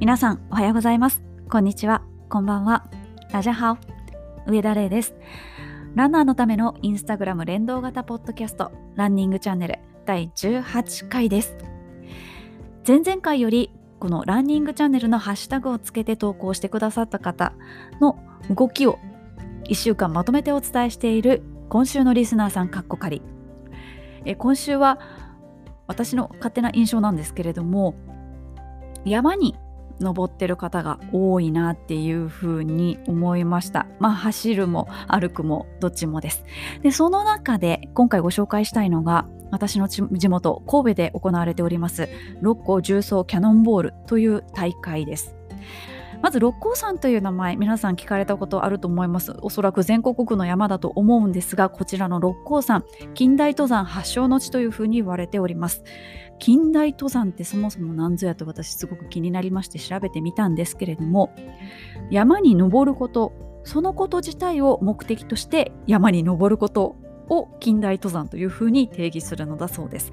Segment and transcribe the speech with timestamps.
[0.00, 1.20] 皆さんおはようございます。
[1.50, 2.00] こんにちは。
[2.30, 2.88] こんばんは。
[3.32, 4.50] ラジャハオ。
[4.50, 5.14] 上田玲です。
[5.94, 8.72] ランナーのためのインスタグラム連動型ポッドキャスト。
[8.96, 9.78] ランニングチャンネル。
[10.06, 11.54] 第18回です。
[12.88, 17.52] 前々回よりこのランニングチャンネルのハッシュタグをつけて投稿してくださった方
[18.00, 18.98] の動きを
[19.64, 23.20] 1週間まとめてお伝えしている今週のリスナーさんかっこかり。
[24.24, 24.98] え今週は
[25.88, 27.94] 私の勝手な印象なんですけれども
[29.04, 29.56] 山に
[30.00, 33.86] 登ってる方が多いなっていうふうに思いました。
[33.98, 36.44] まあ走るも歩くもどっちもです。
[36.82, 42.08] でその中で今回ご紹介したいのが私の地元神戸で行われております
[42.40, 45.39] 六甲重曹キャノンボールという大会です。
[46.22, 49.34] まず六甲山という名前皆さん聞かれたことあると思います。
[49.42, 52.84] おそらく全国区の山だと思うんですがこちらの六甲山
[53.14, 55.82] 近代登山発祥の地というふうに言われております。
[56.38, 61.34] 近代登山ってそもそも何ぞやと私すごく気になりまして調べてみたんですけれども
[62.10, 63.32] 山に登ること
[63.64, 66.96] そのこと自体を目的として山に登ること
[67.28, 70.10] を近代登山というふうに定義するのだそうです。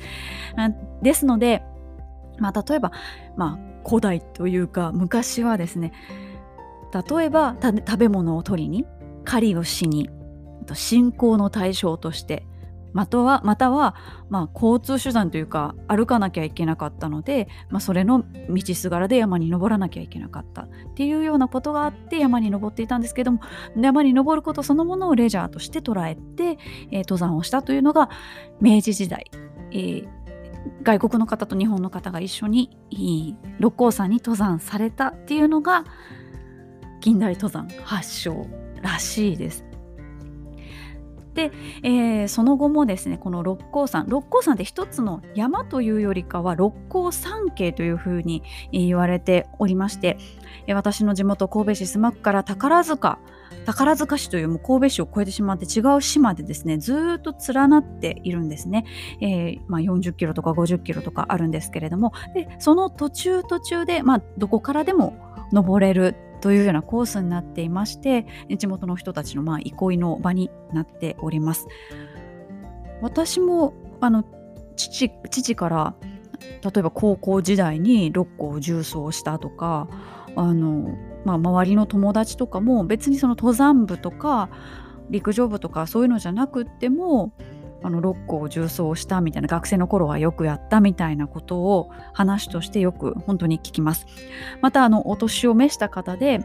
[1.01, 1.63] ですので、
[2.39, 2.91] まあ、例えば、
[3.35, 5.93] まあ、古代というか昔はですね
[7.09, 8.85] 例えば食べ物を取りに
[9.23, 10.09] 狩りをしに
[10.73, 12.45] 信仰の対象として
[12.93, 13.95] またはまたは、
[14.29, 20.63] まあ、交通手段というか歩かなきゃいけなかったので、まあ、それの道すがらで山に登らなきゃいけなかった。
[20.63, 23.41] っていうようなことがあって山に登っていたんですけども
[23.77, 26.57] 山に登ることそのものをレジャーとして捉えて、
[26.89, 28.09] えー、登山をしたというのが
[28.61, 29.29] 明治時代、
[29.71, 30.07] えー、
[30.83, 32.77] 外国の方と日本の方が一緒に
[33.59, 35.85] 六甲山に登山されたっていうのが
[37.01, 38.47] 近代登山発祥
[38.81, 39.67] らしいです。
[41.37, 41.51] で、
[41.83, 50.17] えー、その後もですねこの六甲山六甲山って一つの山というよりかは六甲山系というふうに言われておりまして
[50.67, 53.19] 私の地元神戸市須磨区から宝塚
[53.67, 58.85] 宝塚市というもう神戸市を越えてしまって違う島でですねずっと連なっているんですね、
[59.19, 65.17] えー、まあ、40キロとか50キロとかあるんですけれどもでその途中途中で、まあ、どこからでも
[65.51, 68.25] 登れるというようなコースになっていまして
[68.57, 71.67] 地元の人たちのまあ憩いの場になっております。
[73.01, 74.23] 私もあの
[74.75, 75.95] 父父から
[76.61, 79.87] 例えば高校時代に六甲を重曹したとか
[80.37, 80.95] あの、
[81.27, 84.49] まあ、周りの友達とかも別にその登山部とか
[85.09, 87.33] 陸上部とかそういうのじゃなくっても
[87.83, 94.07] あの6個を重装したみたいな学生の頃はよくやったみたいなことを話としてよく本当に聞きます。
[94.61, 96.43] またあのお年を召した方で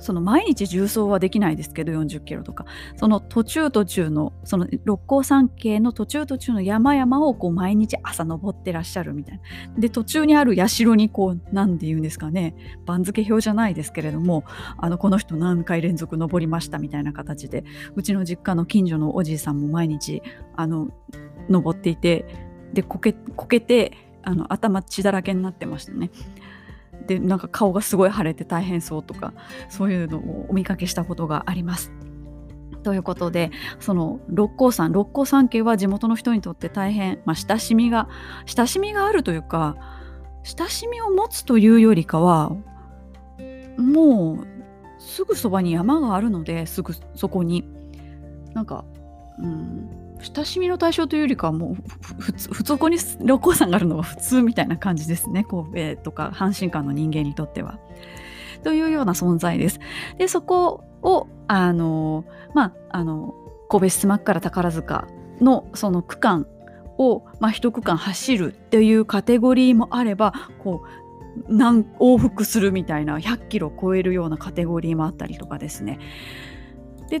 [0.00, 2.66] その毎日重曹はできないですけど40キロとか。
[2.96, 9.42] その途中途中のその六甲山系の途中途中の山々をこう毎日朝登ってらっしゃるみたいな。
[9.78, 12.54] で途中にある社にこう何て言うんですかね。
[12.86, 14.44] 番付表じゃないですけれども
[14.78, 17.64] あのこの人何回連続登りましたみたいな形で。
[17.96, 20.22] うちの実家の近所のおじいさんも毎日
[20.56, 20.88] あの
[21.48, 22.24] 登っていて
[22.72, 26.10] でこけこけてあの頭血だらけになってましたね。
[27.06, 29.34] でなんか顔がすごい腫れて大変そうとか
[29.68, 31.92] そういうのをお見かけしたことがあります。
[32.82, 33.50] ということで
[33.80, 38.08] その六甲山六甲山系は地元の人にとって大変、まあ、親しみが
[38.44, 39.76] 親しみがあるというか
[40.42, 42.52] 親しみを持つというよりかは
[43.78, 44.46] もう
[45.00, 47.64] すぐそばに山があるのですぐそこに
[48.52, 48.84] なんか、
[49.38, 57.78] うん、親しみの対象というよりかはもう普通普通こに六甲山があるのが普通みたいな感じですね神戸とか阪神間の人間にとっては。
[58.62, 59.78] というような存在です。
[60.16, 62.24] でそこをあの
[62.54, 63.34] まああの
[63.68, 65.06] 神戸市須磨区から宝塚
[65.40, 66.46] のその区間
[66.98, 75.98] を、まあ、一区間走るっていうカテゴリーもあればこう何往復するみたいな100キロ超えるようなカテゴリーもあったりとかですね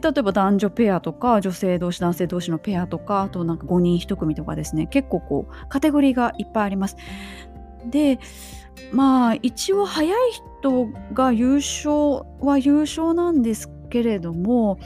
[0.00, 6.96] 例えば男女ペアとか女性同士男性同士のペアとかあとなんか5人1組とかですね結構こうカテゴリーがいっぱいあります。
[7.86, 8.18] で
[8.92, 10.18] まあ一応早い
[10.60, 14.80] 人が優勝は優勝なんですけれども、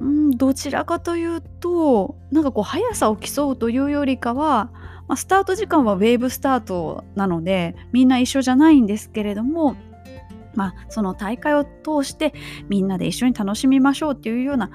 [0.00, 4.70] うん、どちらかというとなんかこう速さを競うというよりかは、
[5.08, 9.76] まあ、スタート時間はウェーブスタートなのでみんな一緒じゃないんですけれども
[10.56, 12.34] まあ、その大会を通して
[12.68, 14.70] みんなで一緒に楽しみましょうっていうような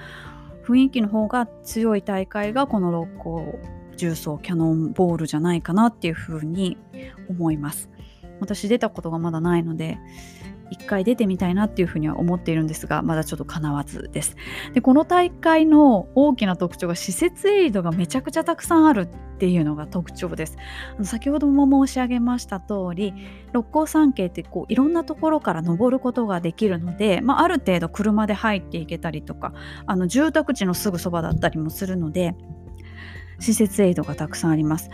[0.63, 3.60] 雰囲気の方が強い大会がこの六甲
[3.98, 6.78] 重曹キャノンボールじゃないかなっていうふうに
[7.30, 7.89] 思います。
[8.39, 10.00] 私出たことがまだないので
[10.71, 14.35] 一回出てみたいなっていうふうには思っているんですがまだちょっと叶わずです。
[14.73, 20.57] でこの大会の大きな特徴が施設エイドがめちゃくちゃたくさんあるっていうのが特徴です。
[20.95, 23.13] あの先ほども申し上げました通り
[23.51, 29.53] 六甲山系ってこういろんなところから登ることができるので、まあ、ある程度車で入っていけたりとか
[29.85, 32.35] あの住宅地のすぐそばだったりもするので
[33.39, 34.89] 施設エイドがたくさんあります。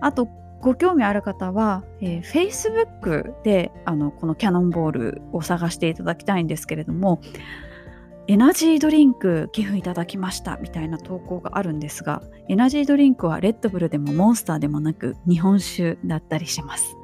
[0.00, 0.28] あと
[0.60, 7.20] ご興味ある方は、えー、Facebook であのこのキャノンボールを探していただきたいんですけれども
[8.28, 16.96] エナジードリンク寄付いただきましたみたいな投稿があるんですがエナジードリンクはレッドブルでもモンスターでもなく日本酒だったりします。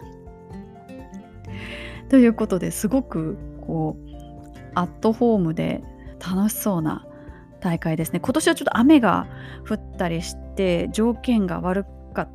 [2.08, 4.12] ということですごくこう
[4.74, 5.82] アットホームで
[6.18, 7.06] 楽しそうな
[7.60, 9.26] 大会ですね今年はちょっと雨が
[9.66, 12.28] 降ったりして条件が悪かっ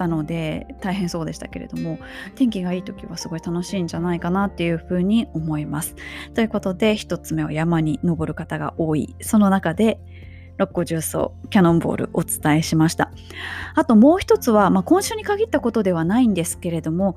[0.00, 1.98] たので大変そうでしたけれども
[2.34, 5.94] 天気がいい時はすごい楽しいんじゃないかなっていうふうに思います。
[6.34, 9.14] ということで1つ目は山に登る方が多い。
[9.20, 10.00] その中で
[10.56, 13.12] 六甲重曹キャノンボールお伝えしました。
[13.74, 17.16] あともう一つは、まあ、今週に限ったことではないんですけれども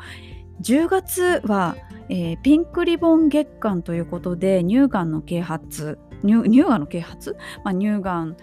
[0.61, 1.77] 10月は、
[2.09, 8.37] えー、ピンクリボン月間ということで乳がんの啓発乳乳がんの啓発、まあ、乳がん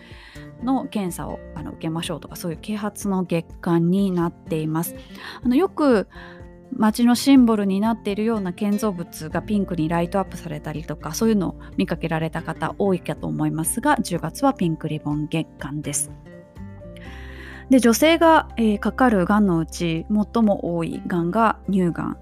[0.62, 4.94] の検査をあの受けましょうとかそういう啓発の月間になっています。
[5.42, 6.08] あのよく
[6.72, 16.10] 街のシンボルになっているような建造物がピンクにライトアップされたりとかそういうのを見かけられた方多いかと思いますが10月はピンクリボン月間です。
[17.70, 22.18] で女性が、えー、かかるがんのうち最も多いがんが乳がん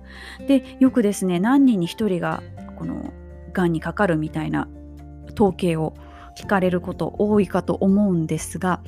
[0.47, 2.43] でよくですね何人に1人が
[2.77, 3.13] この
[3.55, 4.69] がんにかかるみたいな
[5.35, 5.95] 統計を
[6.39, 8.81] 聞かれること多いかと思うんですが、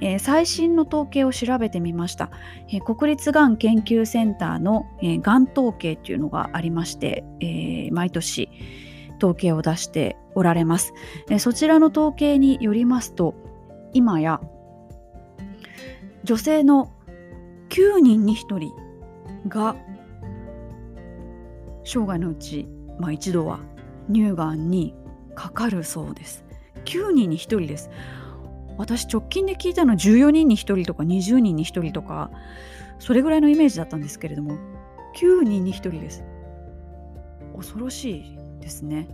[0.00, 2.30] えー、最新の統計を調べてみました、
[2.68, 8.48] えー、国立がん研究センターの、えー、がん統計というのがありまして、え毎年
[9.18, 10.94] 統計を出しておられます、
[11.30, 13.34] えそちらの統計によりますと
[13.92, 14.40] 今や
[16.22, 16.92] 女性の
[17.70, 18.72] 9人に1人
[19.48, 19.74] が
[21.84, 22.68] 生涯のうち、
[23.00, 23.58] まあ、一度は
[24.12, 24.94] 乳がんに
[25.34, 26.44] かかるそうです
[26.84, 27.90] 9人に1人です。
[28.76, 32.30] 私直近で聞いたの14人に1人とか20人に1人とか
[32.98, 34.58] それぐらいのイメージだったんですけれども
[35.16, 36.24] 9人に1人です。
[37.56, 39.08] 恐ろしいですね。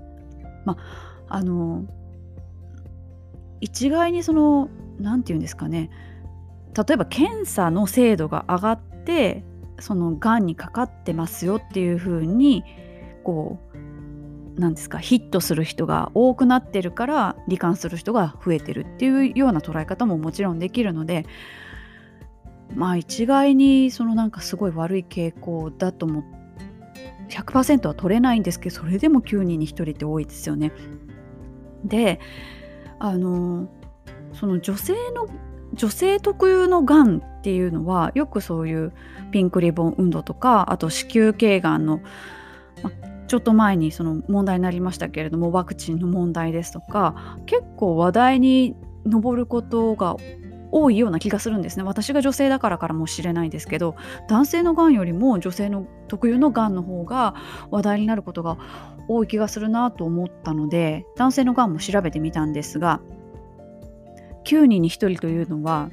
[0.65, 0.77] ま
[1.29, 1.85] ああの
[3.61, 5.91] 一概にその何て言うんですかね。
[6.77, 9.45] 例えば検査の精度が上がって
[9.81, 12.65] そのがんにかかってますよっていうふうに
[13.25, 13.77] こう
[14.61, 21.27] なんですかヒットする人が多くなってるから罹患する人が増えてるっていうような捉え方ももちろんできるので
[22.75, 26.23] まあ一概にそのなんかすごい悪い傾向だと思
[27.29, 30.73] 100%は取れないんですけどそれでも9人に1人って多いですよね。
[31.85, 32.21] で
[32.99, 33.69] あの
[34.35, 35.29] その女性の
[35.73, 38.93] 女性特有のがんっていうのはよくそういう
[39.31, 42.01] ピンクリボン運動とかあと子宮頸がんの、
[42.83, 42.91] ま
[43.31, 48.75] ちょっと前にその問題になりましたけれどもワクチンの問題ですとか結構話題に
[49.05, 50.17] 上ることが
[50.73, 51.85] 多いような気がするんですね。
[51.85, 53.95] 私が女性だからからもしれないですけど
[54.29, 57.37] 男性のがんよりも女性の特有のがんの方が
[57.71, 58.59] 話題になることが
[59.07, 63.01] 多い気がするなと思ったので男性のがんも調べてみたんですが
[64.45, 65.91] 9人に1人というのは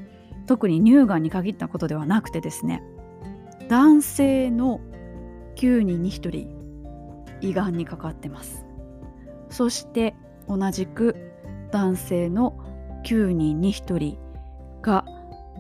[0.47, 2.81] 特に乳がんに限ったことではなくてですね
[3.69, 4.81] 男性の
[5.55, 6.56] 9人に1人
[7.41, 8.65] 胃がんにかかってます。
[9.49, 10.15] そして
[10.47, 11.15] 同じく
[11.71, 12.57] 男性の
[13.03, 14.17] 9人に1人
[14.81, 15.05] が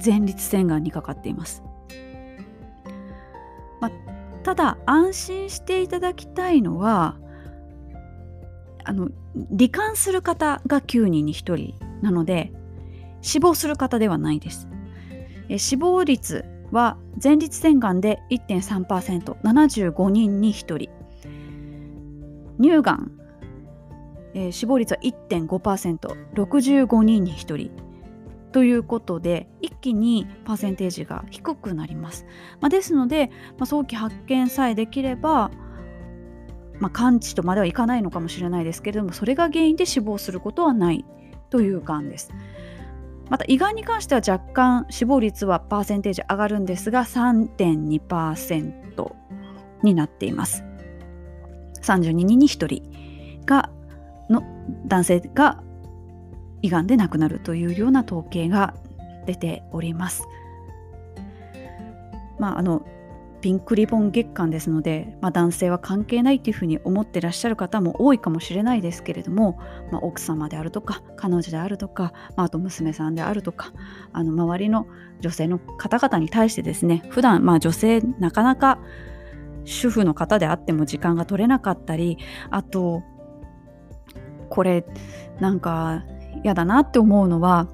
[0.03, 1.63] 前立腺がんにかかっています、
[3.81, 3.91] まあ、
[4.43, 7.17] ただ安心していただきたいのは
[8.83, 12.53] あの罹患する方が9人に1人なので
[13.21, 14.67] 死亡する方ではないです。
[15.49, 20.96] え死亡率は前立腺がんで 1.3%75 人に1人。
[22.59, 23.11] 乳がん、
[24.33, 27.71] えー、死亡率は 1.5%65 人に1人。
[28.51, 32.25] ということで一気にパーセンテージが低くなります、
[32.59, 35.51] まあ、ですので、まあ、早期発見さえできれば、
[36.79, 41.05] まあ、完治とまではいかないのかもしれないですけれどもそれが原因で死亡することはない。
[41.49, 42.31] というがんです。
[43.29, 49.13] また胃がんに関しては若干死亡率はパーセンテージ上がるんですが3.2%
[49.83, 50.63] になっています。
[51.81, 53.69] 32人に1人が
[54.29, 54.43] の
[54.85, 55.61] 男性が
[56.61, 58.73] 胃がんで亡くなるというような統計が
[59.25, 60.23] 出ております。
[62.39, 62.85] まあ、あの
[63.41, 69.59] ピンクリボン月間ですので、まあ、男性は関係ないっていうふうに思ってらっしゃる方も多いかもしれないですけれども、
[69.91, 73.71] まあ、奥様であるとか彼女であるとか、まあ、あと娘さんであるとか
[74.11, 74.87] あの周りの
[75.21, 78.79] 女性の方々に対してですね普段まあ女性なかなか
[79.67, 82.17] 主婦の方であっても時間が取れなかったり
[82.49, 83.03] あと
[84.49, 84.85] これ
[85.39, 86.03] なんか
[86.43, 87.67] 嫌だなって思うのは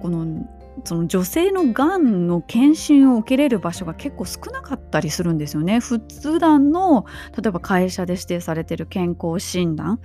[0.00, 0.46] この
[0.84, 5.80] その女性のがんの検診を受けれる場所が結構少なかったりするんですよね。
[5.80, 6.00] 普
[6.40, 7.04] 段の
[7.36, 10.00] 例えば会社で指定されてる健康診断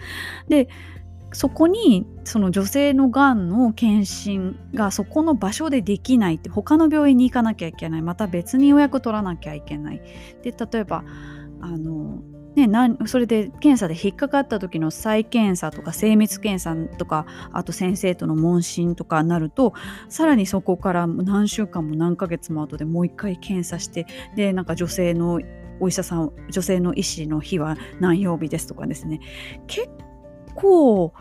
[0.50, 0.68] で
[1.34, 8.02] そこにその女性のがんの検診がそこの場所でできないって他の病院に行かなきゃいけない。
[8.02, 10.02] また別に予約取らなきゃいけない。
[10.44, 11.04] で例えば
[11.62, 12.22] あの
[12.56, 12.68] ね、
[13.06, 19.74] それで検査で引っかかった時の再検査とか精密検査とかあと先生との問診とかになると
[20.10, 25.40] さらにそこから何週間も何ヶ月も後でもう一回検査してでなんか女性の
[25.80, 29.20] お医者さん女性の医師の日は何曜日ですとかですね。
[29.68, 29.88] 結
[30.58, 31.14] 構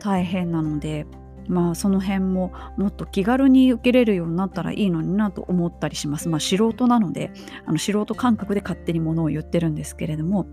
[0.00, 1.06] 大変なので
[1.46, 6.28] まあその辺ももっと気軽に受けれるようになったらいいのになと思ったりします。
[6.28, 7.32] まあ素人なので
[7.66, 10.46] あの素人感覚で勝手にものを言ってるんですけれども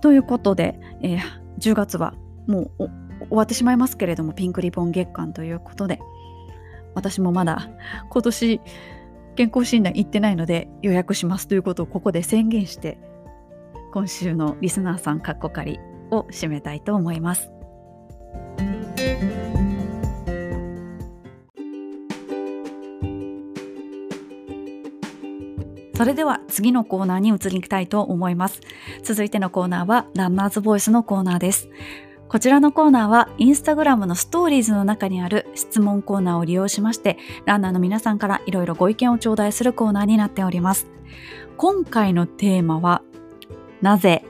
[0.00, 1.20] ということで、えー、
[1.60, 2.14] 10月は
[2.46, 2.90] もう
[3.28, 6.00] 終わってしまいますけれどもピンクリボン月間ということで
[6.94, 7.68] 私もまだ
[8.10, 8.60] 今年
[9.36, 12.98] 健康診断行ってないので予約しますということをここで宣言して
[13.92, 15.78] 今週のリスナーさんかっこかり
[16.16, 17.50] を締めたいと思います。
[25.96, 28.60] それでは次のコーナーに移りたいと思います。
[29.02, 31.68] 続いてのコーナーはランナーズボイスのコーナーです。
[32.28, 40.88] こちらのコーナーはインスタグラムのストーリーズの中にある質問コーナーを利用しましてランナーの皆さんからいろいろご意見を頂戴するコーナーになっております。
[41.56, 43.02] 今回のテーマは
[43.80, 44.24] なぜ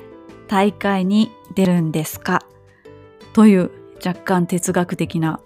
[0.49, 2.41] 大会に出るんですか？
[3.33, 3.71] という
[4.05, 5.41] 若干哲学的な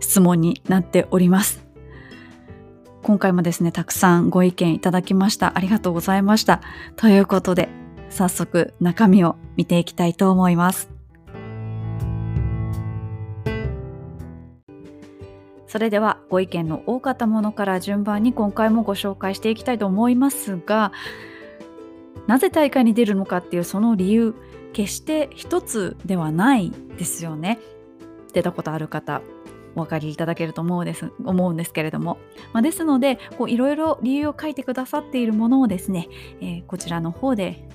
[0.00, 1.66] 質問になっております。
[3.02, 5.56] 今回もですね、たくさんご意見いただきました。
[5.56, 6.60] ありがとうございました。
[6.96, 7.68] ということで、
[8.10, 10.90] 早速中身を見ていきたいと思います。
[15.66, 20.92] それではご意見の多かったものから順番に今回もご紹介していきたいと思いますが、
[22.26, 24.34] なぜ大会に出るのかっていうその理由、
[24.72, 27.58] 決して一つではないですよね。
[28.32, 29.22] 出たことある方
[29.74, 32.18] お分かりいただけると思うです思うんですけれども、
[32.52, 36.08] まあ、ですのでいろいろ理由を書いてくださっているものをですね、
[36.40, 37.68] えー、こちらの方で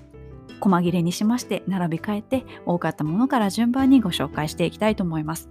[0.60, 5.50] 細切れにしまして並び替えて多かったものから順番にご紹介していきたいと思います。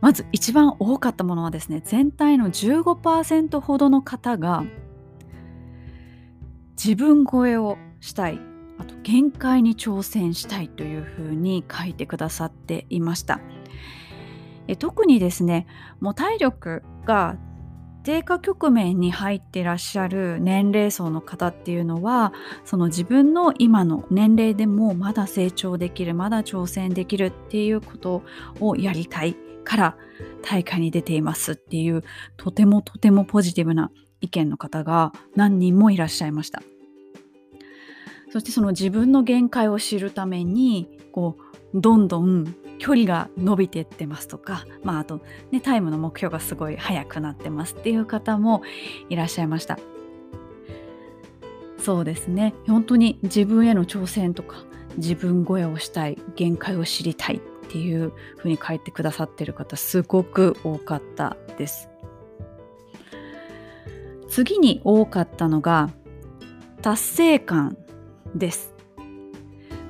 [0.00, 4.62] まず一番多かったものはですね全体の15%ほどの方が
[6.82, 8.40] 自分超えをしたい
[8.78, 13.40] あと限界に挑戦したいというふうに書いてくださっていました。
[14.68, 15.66] え特にですね
[16.00, 17.36] もう体力が
[18.04, 22.32] 低下局面に入ってらっしゃる年齢層の方っていうのは
[22.64, 28.22] その自分の今の年齢でもまだ成長できるまだ挑戦できるっていうこと
[28.60, 29.96] をやりたいから
[30.42, 32.02] 大会に出ていますっていう
[32.36, 36.62] とてもとてもポジティブな意見の方が何人もいらっしゃいました
[38.30, 41.36] そしてその自分の限界を知るためにこ
[41.74, 45.20] うどんどん距離が伸びていってますとか、まあ、あと、
[45.50, 48.62] ね、タイムの目標がすごい速くなってますっていう方も
[49.08, 49.78] いらっしゃいました。
[51.78, 54.56] そうですね本当に自分への挑戦とか
[54.96, 61.88] 自分超えをしたい限界を知りたいっていうふうに書いてくださってる方すごく多かったです。
[64.28, 65.90] 次に多かったのが
[66.82, 67.76] 達成感
[68.34, 68.74] です。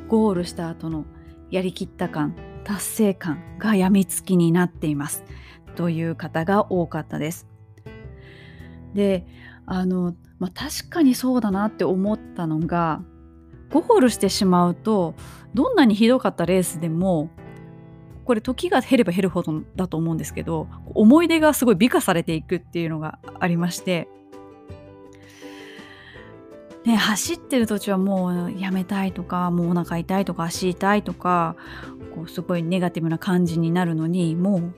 [0.08, 1.04] ゴールした後の
[1.50, 5.24] やりきった感達成感がやみつきになっています
[5.74, 7.46] という方が多かったです。
[8.94, 9.26] で
[9.66, 13.02] あの、まあ、確かにそうだなって思ったのが
[13.70, 15.14] ゴールしてしまうと
[15.54, 17.30] どんなにひどかったレースでも
[18.24, 24.08] これ時が減れば減るほどだと思うんですけど思い出がすごい美化されていくっていうのがありまして
[26.88, 31.54] ね、走ってる途中はもうやめたいとかもうお腹痛いとか足痛いとか
[32.14, 34.74] こうすごいネガティブな感じになるのにもう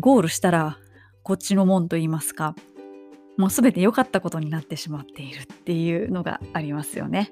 [0.00, 0.78] ゴールしたら
[1.22, 2.56] こっちのもんと言いますか
[3.36, 7.30] もう全て良かったことになってしまっているっていうのがありますよね。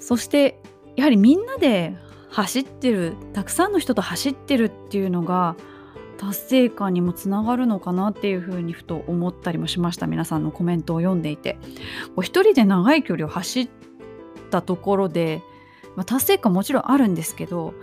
[0.00, 0.60] そして
[0.96, 1.96] やはりみんなで
[2.30, 5.54] 走ってるたくさんの人と走ってるっていうのが
[6.14, 11.58] 達成感にもつながるのかなっていうふうにふと思ったりもしました皆さんのコメントを読んでいて
[12.22, 13.68] 一人で長い距離を走っ
[14.50, 15.42] たところで、
[15.96, 17.74] まあ、達成感もちろんあるんですけど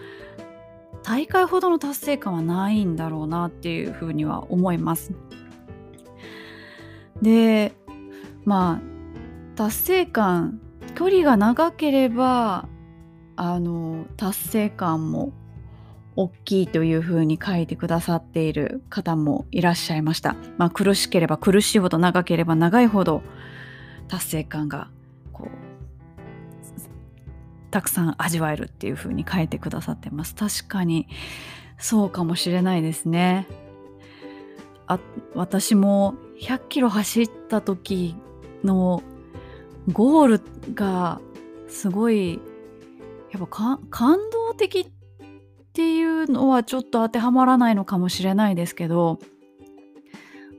[1.03, 5.13] 大会ほどの達成感はないんだろうなっていうふうには思います。
[7.21, 7.73] で
[8.45, 8.91] まあ
[9.55, 10.59] 達成感
[10.95, 12.67] 距離が長ければ
[13.35, 15.33] あの達成感も
[16.23, 20.35] 大きいというふうに書いてくださっている方もいらっしゃいました。
[20.57, 23.21] まあ、苦しければ苦しいほど長ければ長いほど
[24.07, 24.89] 達成感が
[25.33, 25.71] こう
[27.71, 30.35] たくさん味わえるっていうふうに書いてくださってます。
[30.35, 31.07] 確かに
[31.77, 33.47] そうかもしれないですね。
[34.87, 34.99] あ
[35.35, 38.15] 私も100キロ走った時
[38.63, 39.01] の
[39.91, 40.41] ゴール
[40.75, 41.21] が
[41.69, 42.39] すごい
[43.31, 44.91] やっぱ感動的
[45.71, 49.19] っていうのはちょっと当てはまらないのかもしれないですけど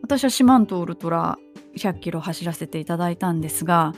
[0.02, 1.38] 私は四万十ウルトラ
[1.76, 3.94] 100キロ走らせていただいたんですが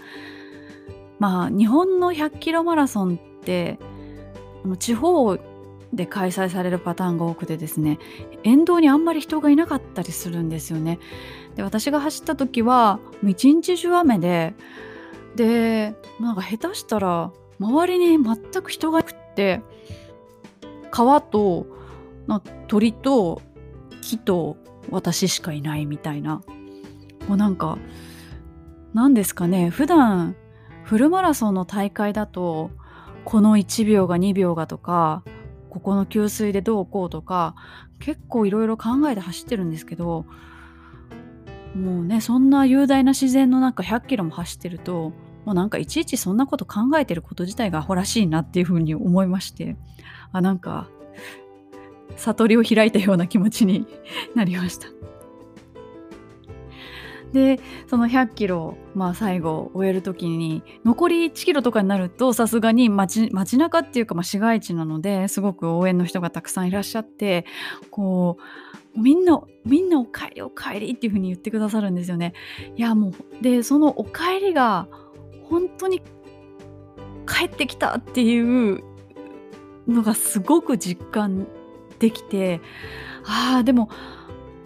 [1.20, 3.78] まあ日本の100キロマラソンって
[4.80, 5.38] 地方
[5.92, 8.00] で開催されるパターンが多くてですね
[8.42, 10.98] 沿道にあんまり人がいなかったりするんですよね。
[11.54, 14.54] で私が走った時は一日中雨で
[15.36, 17.30] でなんか下手したら
[17.60, 19.62] 周りに全く人がいなくって
[20.94, 21.66] 川と
[22.68, 23.42] 鳥と
[24.00, 24.56] 木と
[24.90, 26.40] 私しかいないみたいな。
[27.26, 27.78] もうなんか
[28.92, 29.70] 何ですかね。
[29.70, 30.36] 普段
[30.84, 32.70] フルマラソンの大会だと
[33.24, 35.24] この1秒が2秒がとか
[35.68, 37.56] ここの給水でどうこうとか
[37.98, 40.26] 結構いろいろ考えて走ってるんですけど
[41.74, 45.12] もうねそんな雄大な自然の中100キロも走ってると
[45.44, 49.76] もうなんかいちいちそんなこと考えてること自体がアホらしいなっていうふうに思いまして。
[50.34, 50.88] あなんか
[52.16, 53.86] 悟りを開いたような気持ちに
[54.34, 54.88] なりました。
[57.32, 67.44] でその100キロ、まあ、最後終える時に残り1キロとかになるとさすがに街街中っていうか、まあ、市街地なのですごく応援の人がたくさんいらっしゃって
[67.90, 68.36] こ
[68.96, 72.34] うみんなみんなお帰りお帰りっていう風に言ってくださるんですよね。
[72.76, 74.86] いやもうでそのお帰りが
[75.48, 76.02] 本当に
[77.26, 78.93] 帰ってきたっていう
[79.88, 81.46] のがすごく実感
[81.98, 82.60] できて
[83.24, 83.90] ああでも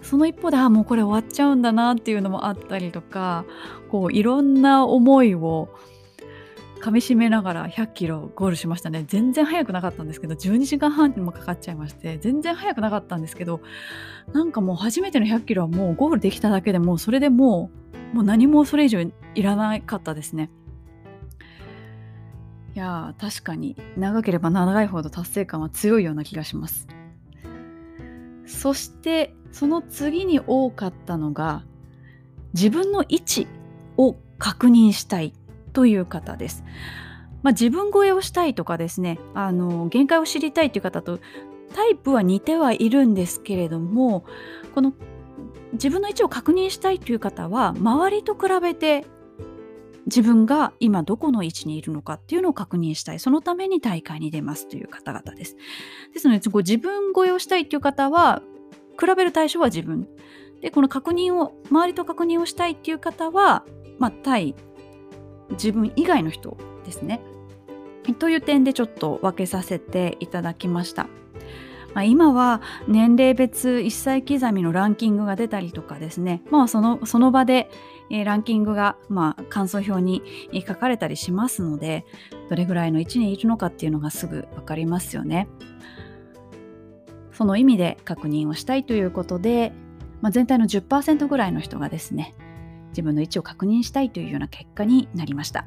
[0.01, 3.45] その一方でああもうこれ終わっちゃうんだなっていうのもあったりとか
[3.89, 5.69] こういろんな思いを
[6.79, 9.03] かみしめながら100キロゴールしましたね。
[9.05, 13.59] 全然早くなかったんですけど12時間半にもかかっちゃいまして全然早くなかったんですけど
[14.31, 17.69] なんかもう初めての100キロはもうゴールできただけでもうそれでも
[18.13, 19.01] うもう何もそれ以上
[19.35, 20.49] いらなかったですね。
[22.75, 26.87] いや確かに長ければ長いほど達成感は強いような気がします
[28.45, 31.63] そしてその次に多かったのが
[32.53, 33.47] 自分の位置
[33.97, 35.33] を確認したい
[35.73, 36.63] という方です。
[37.43, 41.19] まあ、自分超えをしたいとかですねあの限界を知りたいという方と
[41.73, 44.25] タイプは似てはいるんですけれども
[44.75, 44.91] この
[45.71, 49.05] 自分の位置を確認したいという方は周りと比べて
[50.05, 53.19] 自分が今どこの位置にいるのかっていうのを確認したい。
[53.19, 55.55] そのために大会に出ますという方々です。
[56.13, 58.41] ですので自分超えをしたいという方は
[58.99, 60.07] 比べる対象は自分。
[60.61, 63.63] でこの確認を周りと確認をしたいっていう方は、
[63.97, 64.55] まあ、対
[65.51, 67.21] 自分以外の人ですね。
[68.17, 71.07] という点でちょっと分けさせていただきました。
[71.93, 77.69] まあ、今は年齢別1歳刻みのランキングが出たりとかですね、まあ、そのその場で、
[78.09, 80.23] えー、ランキングが、まあ、感想表に
[80.67, 82.05] 書かれたりしますので
[82.49, 85.47] どれぐらいの位置にいるのかっていうのがすぐ分かりますよね。
[87.31, 89.71] その意味で確認をしたいということで、
[90.19, 92.35] まあ、全体の10%ぐらいの人がですね
[92.89, 95.65] 自分の位置を確認したいというような結果になりました。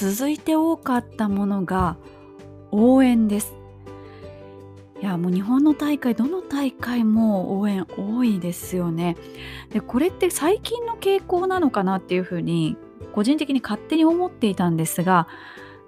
[0.00, 1.98] 続いて多かったものが
[2.70, 3.52] 応援です。
[4.98, 9.18] いやもう日本の大会どの大会も応援多いですよね。
[9.68, 12.78] でこれって最近の傾向なのかなっていうふうに
[13.12, 15.28] 個人的に勝手に思っていたんですが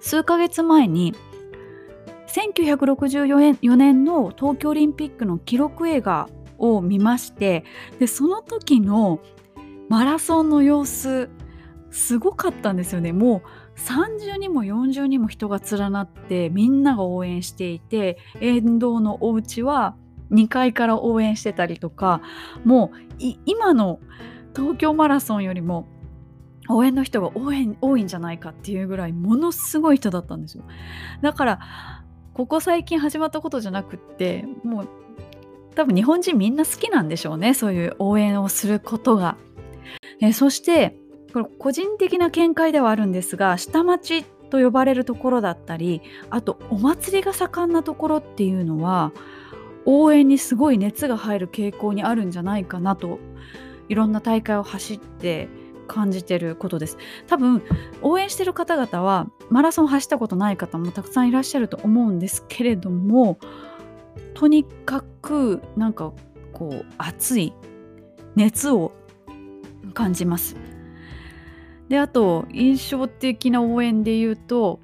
[0.00, 1.14] 数ヶ月前に
[2.28, 7.64] 1964年の東京オリンピックの記録映画を見まして
[7.98, 9.20] でその時の
[9.88, 11.30] マラソンの様子
[11.90, 13.42] すごかったんですよねもう
[13.86, 19.96] 30にも40にも人が連なってみんなが応援していて沿道のお家は
[20.30, 22.22] 2階から応援してたりとか
[22.64, 24.00] もう今の
[24.54, 25.86] 東京マラソンよりも
[26.68, 30.64] 応援の人が応援多いんじゃないかっていうぐらいものすごい人だったんですよ
[31.20, 31.60] だから
[32.34, 34.88] ここ最近始まったことじゃなくってもう
[35.74, 39.36] 多分日本人みんな好きなんでしょうねそういう応援をすることが。
[40.20, 40.96] えそして
[41.32, 49.12] これ個人的な見解ではあるんですが下町と呼ばれるところだったりあとお祭りが盛んなところっていうのは
[49.84, 53.18] 応援にすごい熱が入る傾向にあるんじゃないかなと
[53.88, 55.48] いろんな大会を走って
[55.88, 56.96] 感じてることです。
[57.26, 57.62] 多分
[58.00, 63.38] 応援してる方々はマラソン走ったことない方もたくさんいらっしゃると思うんですけれども
[64.34, 66.12] とにかくなんか
[66.52, 67.52] こう熱い
[68.36, 68.92] 熱を
[69.94, 70.56] 感じます。
[71.88, 74.80] であと印象的な応援で言うと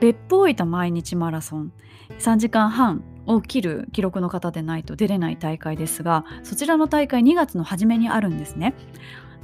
[0.00, 1.72] 別府大分毎日マラソン
[2.18, 8.74] 3時間半を切る記録の方でないと出れない大会ですがそちらの大会2月の初めにあるんですね。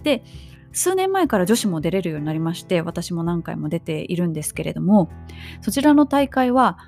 [0.02, 0.24] で
[0.72, 5.10] 数年前から女子も出れるようになりまして私も何回も出ているんですけれども
[5.60, 6.78] そちらの大会は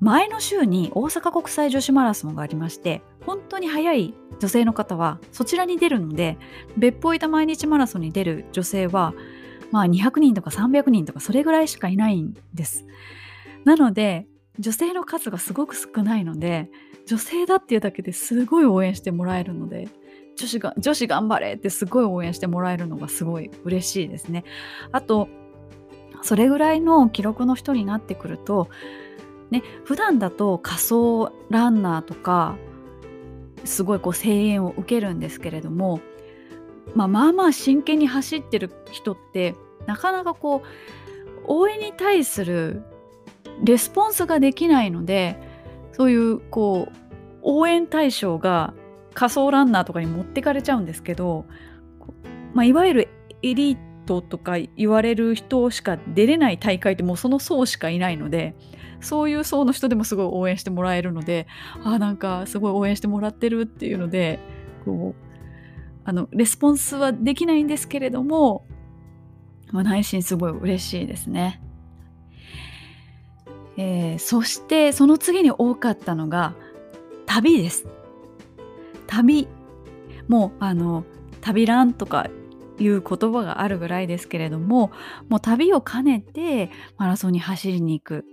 [0.00, 6.38] 前の週に大阪国際女子マラソンがありまして本当に早い女性の方はそちらに出るので
[6.76, 9.14] 別府板毎日マラソンに出る女性は
[9.72, 12.86] まあ200人とか300人とかそれぐらいしかいないんです
[13.64, 14.26] なので
[14.58, 16.70] 女性の数がすごく少ないので
[17.06, 19.88] 女性だっていうだけですごい応援してもらえるので
[20.36, 24.44] 女子が女子頑張れってすごい応援してもらえるのがすごい嬉しいですね。
[24.92, 25.28] あと
[26.22, 28.68] それぐらいの記録の人になってくると
[29.50, 32.56] ね普段だと仮想ランナーとか
[33.64, 36.00] すごいこう声援を受けるんですけれども、
[36.94, 39.54] まあ、まあまあ真剣に走ってる人って
[39.86, 40.62] なかなかこう
[41.44, 42.82] 応援に対する
[43.64, 45.38] レスポンスができないので
[45.92, 46.96] そういうこう
[47.42, 48.74] 応援対象が
[49.14, 51.46] 仮想ランナーとかに持ってかれちゃうんですけど、
[52.54, 53.08] まあ、いわゆる
[53.42, 58.54] エリートとか言われる人しか出れない大会ってもうその層しかいないので
[59.00, 61.46] そういう層の人でもすごい応援してもらえるので
[61.84, 64.38] あなんかすごい応援してもらってるっていうので
[64.84, 65.28] こう
[66.04, 68.64] あのレスポンスはできないんですけれども、
[69.72, 71.60] まあ、内心すごい嬉しいですね。
[73.76, 76.54] えー、そしてその次に多かったのが
[77.26, 77.86] 旅です。
[79.06, 79.48] 旅
[80.28, 81.04] もうあの
[81.40, 82.28] 旅ランとか
[82.78, 84.90] いう言葉があるぐらいですけれども
[85.28, 88.24] もう旅を兼ねてマラソンに走りに行く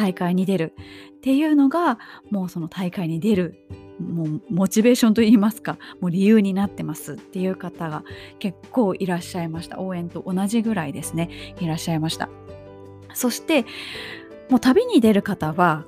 [0.00, 0.74] 大会に出る
[1.18, 1.98] っていうのが
[2.30, 3.66] もうその大会に出る
[4.00, 8.02] もうモチベーションといいますかもう理由になってますっていう方が
[8.38, 9.78] 結構いらっしゃいました。
[9.78, 12.30] 応援と同じぐらいですねいらっしゃいました。
[13.12, 13.66] そして
[14.48, 15.84] もう旅に出る方は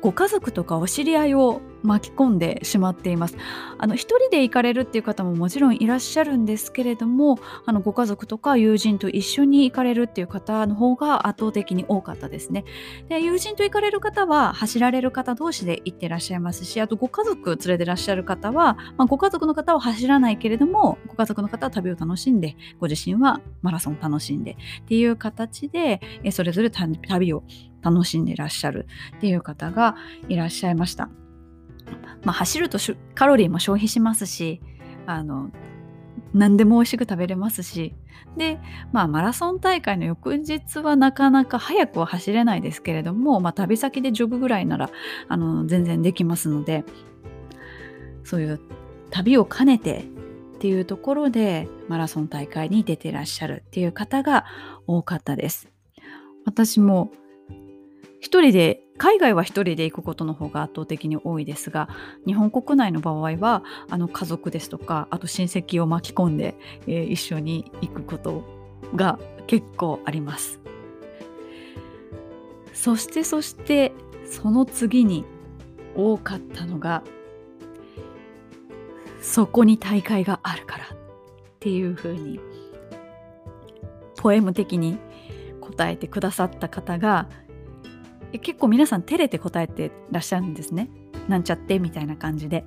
[0.00, 3.36] ご家族とかお知り合いを巻き込んでしまっています。
[3.78, 12.64] あの一人で行かれるっていう方ももちろんいらっしゃるんですけれどもあのご家族とか友人と一緒に行かれるっていう方の方が圧倒的に多かったですね。
[13.08, 27.44] で友人と行かれる方は走られる方同士で行ってらっしゃいますしあとご家族連れてらっしゃる方は、まあ、ご家族の方は走らないけれどもご家族の方は旅を楽しんでご自身はマラソン楽しんでっていう形でそれぞれ旅を
[27.84, 29.96] 楽しんでいらっしゃるっていう方が
[30.28, 31.10] いらっしゃいました。
[32.24, 32.78] まあ、走ると
[33.14, 34.62] カロリーも消費しますし
[35.06, 35.50] あの
[36.32, 37.94] 何でも美味しく食べれますし
[38.36, 38.58] で、
[38.92, 44.90] まあ、マラソン大会の翌日はなかなか早くは走れないですけれども、まあ、旅先でジョグぐらいなら
[45.28, 46.84] あの全然できますので
[48.24, 48.60] そういう
[49.10, 54.46] 旅を兼ねてっていうところでマラソン大会に出てらっしゃるっていう方が
[54.86, 55.68] 多かったです。
[56.46, 57.12] 私も
[58.24, 61.90] 一人で海外は一人で行くことの方が圧倒的に多いですが
[62.24, 66.54] 日本国内の場合はあの家族ですとかあと親戚を巻き込んで、
[66.86, 68.42] えー、一緒に行くこと
[68.96, 70.58] が結構あります。
[72.72, 73.92] そしてそして
[74.24, 75.26] その次に
[75.94, 77.02] 多かったのが
[79.20, 80.88] そこに大会があるからっ
[81.60, 82.40] ていうふうに
[84.16, 84.96] ポエム的に
[85.60, 87.28] 答えてくださった方が
[88.38, 90.90] 結構皆さん照れて答えてらっしゃるんですね。
[91.28, 92.64] なんちゃってみたいな感じで。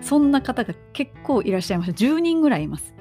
[0.00, 2.04] そんな方が結構いらっしゃいました。
[2.04, 2.94] 10人ぐらいいます。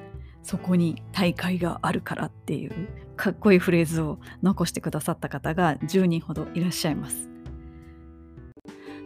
[0.43, 2.71] そこに大会があるからっていう
[3.15, 7.29] かっこいいフレーズを残してくださった方が10人ほどいらっしゃいます。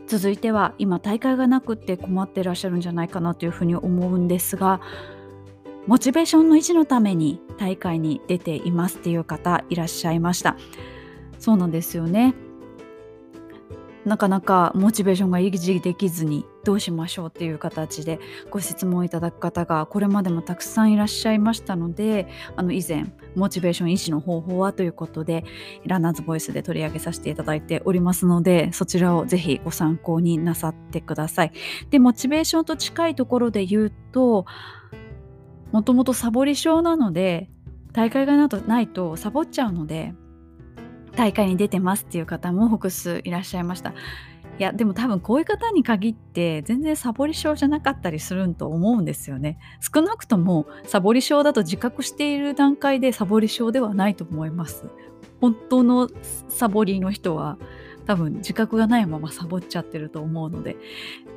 [0.10, 4.82] 続いては今大会がなくって困ってらっしゃるんじゃないかなというふうに思うんですが
[5.86, 10.58] モチベーションの維持のために大会に出ていますっていう方いらっしゃいました
[11.38, 12.34] そうなんですよね
[14.10, 18.20] なかなかモチベーションが維持できずにどうしましょうっていう形で
[18.50, 25.46] ご質問いただく方がこれまでもたくさんいらっしゃいましたのであの以前モチベーション維持の方法はということで
[25.86, 31.52] ランナーズボイスで取り上げさせていただいておりますのでそちらをぜひご参考になさってください。
[31.92, 34.48] でモチベーションと近いところで言うと
[35.72, 37.48] もともとサボり症なので
[37.94, 40.16] 大会がないとサボっちゃうので
[41.20, 43.90] 大会に出てますっていう方も複数いらっしゃいました。
[44.58, 49.60] いやでも多分こういう方に限って全然サボり症じゃなかったりすると思うんですよね。
[49.82, 54.86] 少なくともサボり症だと自覚している段階でサボり症ではないと思います。
[55.42, 56.10] 本当の
[56.48, 57.58] サボりの人は
[58.06, 60.78] 多分自覚がないままサボっちゃってると思うので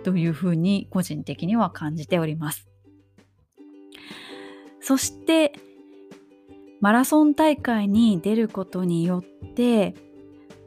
[0.04, 2.68] というふうに個人的には感じております。
[4.80, 5.52] そして
[6.82, 9.94] マラソン大会に出ることによって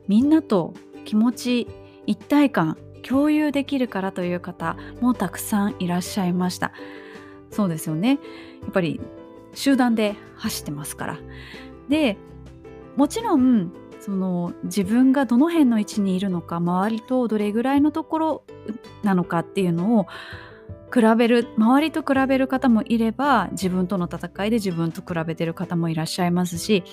[0.08, 0.74] みんなと
[1.04, 1.68] 気持ち
[2.08, 6.72] 一体感共有できるからという方もたくさんいらっしゃいました。
[7.52, 8.20] そうですよね。
[8.64, 9.02] やっぱり
[9.54, 11.20] 集団で走ってますから。
[11.90, 12.18] で
[12.96, 18.44] もちろんその自分がどの辺の位置にいるのか周りとどれぐらいのところ
[19.04, 20.08] なのかっていうのを
[20.96, 26.86] 比べる周りと比べる方もいれば自分との戦いで自分と比べてる方もいらっしゃいますし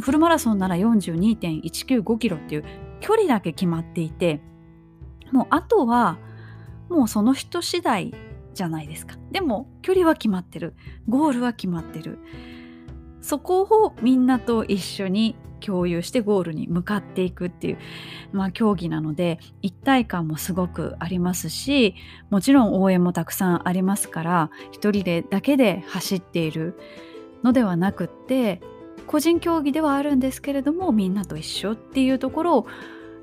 [0.00, 2.64] フルマラソンなら42.195キロっていう
[3.00, 4.40] 距離だけ決まっていて
[5.32, 6.18] もうあとは
[6.88, 8.14] もうその人次第
[8.54, 9.16] じゃないですか。
[9.30, 10.74] でも距離は決まってる。
[11.08, 12.18] ゴールは決まってる。
[13.22, 17.78] そこをみんなと一緒に共有してゴールに向かっていくっていう、
[18.32, 21.94] まあ、競技なので一体感もすごくありますし
[22.30, 26.78] もちろん応援もたくさんありますから一人でだけで走っている
[27.42, 28.60] のではなくって
[29.06, 32.66] 個人競技ではあるんですけれどもみんなと一緒っていうところを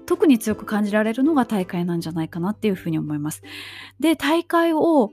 [0.05, 3.43] 特に強く感じられるのが大会なんじゃないかなっていうふうに思います。
[3.99, 5.11] で大会を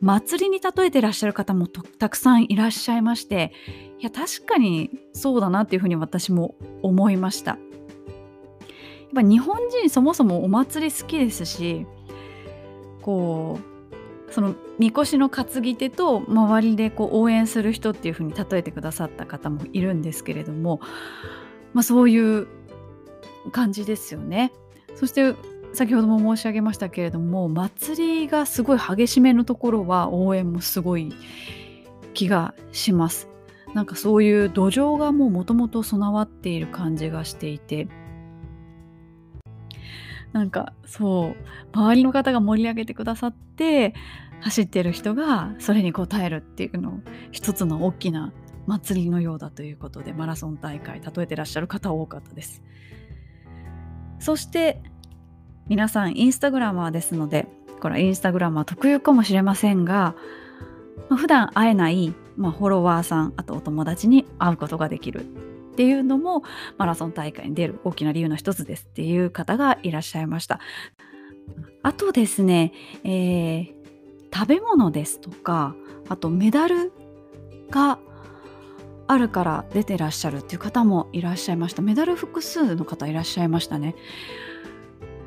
[0.00, 3.52] 祭りに例えてらっしゃる方もたくさんいらっしゃいまして
[3.98, 7.52] いや確かにそうだなっていうふうに私も思いました。
[7.52, 11.86] やっぱ日本人そもそもお祭り好きですし
[13.00, 20.80] こうそのみこしの担ぎ手と周りでこう応援する人っていう風に例えてくださった方もいるんですけれども、
[21.72, 22.46] まあ、そういう
[23.52, 24.52] 感じですよね。
[24.94, 25.34] そして
[25.78, 31.14] 先ほども申し上げましたけれども祭りがすごい激しめのところは応援もすごい
[32.14, 33.28] 気がします。
[33.74, 37.86] なんかそういう土壌がもうもともと備わっている感じがしていて
[40.32, 41.36] なんかそう
[41.72, 43.94] 周りの方が盛り上げてくださって
[44.40, 46.92] 走ってる人がそれに応えるっていうのを
[47.30, 48.32] 一つの大きな
[48.66, 52.62] 祭りのようだということでマラソン大会例えてらっしゃる方多かったです
[54.18, 54.82] そして
[55.68, 57.46] 皆さんインスタグラマーですので
[57.80, 60.14] これインスタグラマー特有かもしれませんが、
[61.08, 65.20] まあ、普段会えない、まあ、フォロワーさんあとお友達に会うことができる。
[65.20, 65.24] っ
[65.78, 66.42] ていうのも
[66.76, 70.58] マラソン大会に出る大きな理由の一つですっていう方がいらっしゃいました。
[71.84, 72.72] あとですね、
[73.04, 73.74] えー、
[74.34, 75.76] 食べ物ですとか
[76.08, 76.92] あとメダル
[77.70, 78.00] が
[79.06, 81.82] あるから出てらっしゃるっていう方もいらっしゃいました。
[81.82, 83.94] メダル複数の方いらっしゃいましたね。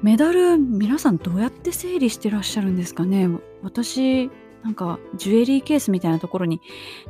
[0.01, 3.29] メダル皆さんどうやって整理してらっしゃるんですかね？
[3.61, 4.31] 私
[4.63, 6.59] なんかジュエリーケースみたいなところに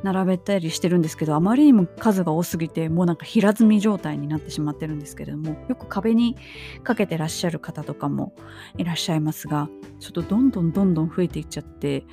[0.03, 6.35] 並べたりしてるんですけどあまりにも数が多すぎてもうなんか平積み状態になってしまってるんですけれどもよく壁に
[6.83, 8.33] かけてらっしゃる方とかも
[8.77, 12.03] いらっしゃいますがちょっとどんどんどんどん増えていっちゃって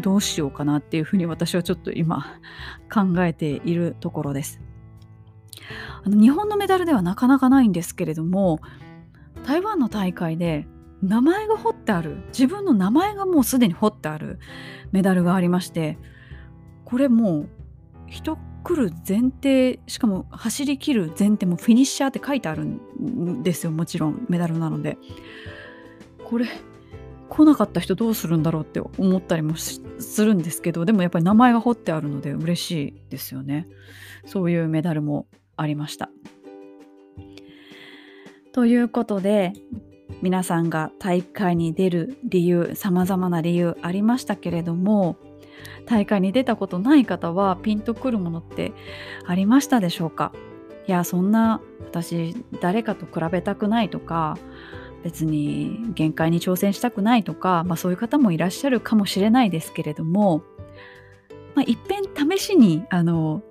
[0.00, 2.38] どうしようかなっていうふうに私はちょっと今
[2.92, 4.60] 考えているところです。
[6.04, 8.60] あの日本のメダルではなかなかないんですけれども
[9.46, 10.66] 台湾の大会で
[11.02, 12.24] 名前が彫ってある。
[12.28, 14.40] 自分の名前がもうすでに彫ってある。
[14.90, 15.98] メダルがありまして。
[16.84, 17.48] これもう
[18.08, 23.72] 人来る前提しかも走りきる前提もフィニッシャーって書いてあるんですよ。
[23.72, 24.98] もちろんメダルなので。
[26.24, 26.46] これ
[27.28, 29.80] 来なかった人どうするんだろうって思ったりもす
[30.24, 33.68] るんですけどでもやっぱり名前が彫ってあるので嬉しいですよね。
[34.24, 36.10] そういうメダルもありました。
[38.56, 39.52] ということで
[40.22, 45.18] 皆さんが大会に出る理由様々な理由ありましたけれども
[45.84, 48.72] 大会に出たことない方はピンとくるものって
[49.26, 50.32] ありましたでしょうか？
[50.88, 54.38] いやそんな私誰かと比べたくないとか
[55.04, 60.40] 別に限界に挑戦したくないとか、まあ、そういう方もいらっしゃるかもしれないですけれども、
[61.54, 63.42] まあ、いっぺん試しにあの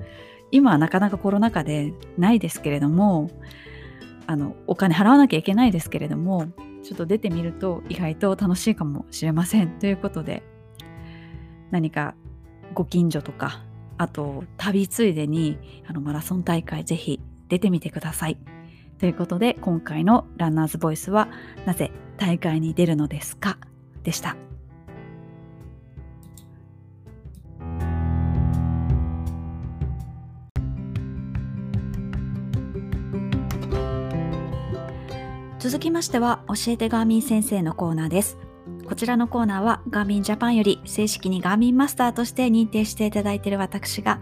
[0.49, 3.29] 今はなかなかコロナ禍でないですけれども
[4.27, 6.47] あのお金払わなきゃいけないですけれども
[6.83, 10.43] ちょっと出てみると意外と楽しいかもしれませんということで
[11.71, 12.15] 何か
[12.73, 13.61] ご近所とか
[13.97, 15.57] あと旅ついでに
[15.87, 18.37] あのマラソン大会ぜひ出てみてください。
[18.97, 21.27] ということで今回のランナーズボイスは
[21.65, 23.57] なぜ大会に出るのですか？
[24.03, 24.35] でした。
[35.65, 38.37] 続きましては教えてガーミン先生のコーナーです。
[38.87, 44.19] こちらのコーナーはガーミンジャパンより正式にガーミンマスターとして認定していただいている私が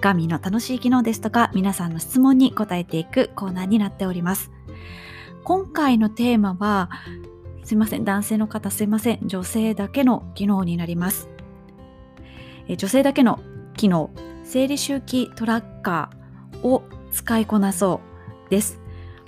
[0.00, 4.50] ガーミンの楽しい機能ですとか皆さんの質問に答えていくコーナーになっております。
[5.44, 6.90] 今回のテーマは
[7.62, 11.28] すいません男性の方すいません女性だけの機能になります。
[12.66, 13.38] え女性だけの
[13.76, 14.10] 機能
[14.42, 18.00] 生理周期トラッカーを使いこなそ
[18.48, 18.80] うです。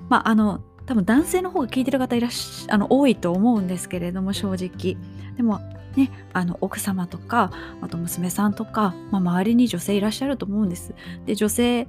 [0.09, 4.97] まあ、あの多分男性の方が聞いてる方いらっしあの多いと思うんですけれども正直。
[5.37, 5.61] でも
[5.97, 10.95] ねあの奥様とかあと娘さんとか、まあ、周りに女性いらっしゃると思うんです。
[11.27, 11.89] で女性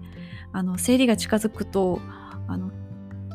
[0.51, 1.99] あの生理が近づくと
[2.47, 2.71] あの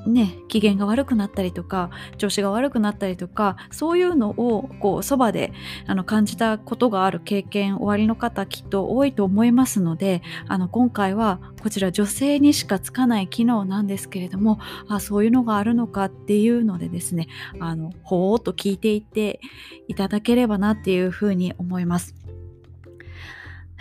[0.07, 5.53] ね、機嫌が悪くなったりとか調子が悪くなったりとかそういうのをこうそばで
[5.87, 14.59] あの感じたことがある経験おありの方きっと多いと思いますのであの今回はこちら女性にしかつかない機能なんですけれども
[14.89, 19.41] あそういうのがあるのかっていうのでですねあのほーっと聞いていって
[19.87, 22.20] いただければなっていうふうに思います。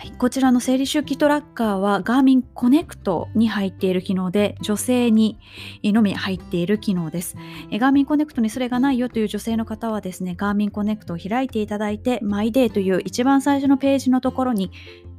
[0.00, 5.38] はい、こちらの生理周期トラッカーは Garmin Connect に入っている機能で女性に
[5.84, 7.36] のみ入っている機能です。
[7.70, 14.72] Garmin Connect にそれがないよという女性の方はですね Garmin Connect を開いていただいて MyDay という一番最初のページのところに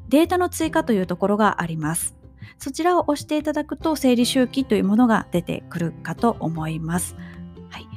[0.10, 2.15] データの追加というところがあります。
[2.58, 7.15] そちらを押していただくと生理周期というものが出てくるかと思います。
[7.70, 7.88] はい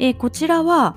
[0.00, 0.96] えー、こちらは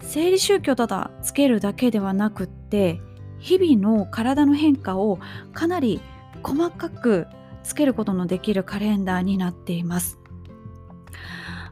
[0.00, 3.02] 生理周期をただつけるだけではなくって
[3.42, 5.18] 日々の体の変化を
[5.52, 6.00] かなり
[6.42, 7.26] 細かく
[7.62, 10.18] つけることのできるカレンダーになっています。